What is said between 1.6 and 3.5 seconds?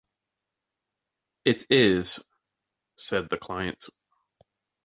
is,” said the